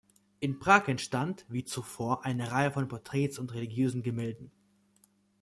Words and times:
In 0.39 0.57
Prag 0.57 0.87
entstand, 0.87 1.45
wie 1.47 1.63
zuvor, 1.63 2.25
eine 2.25 2.49
Reihe 2.51 2.71
von 2.71 2.87
Porträts 2.87 3.37
und 3.37 3.53
religiösen 3.53 4.01
Gemälden. 4.01 4.51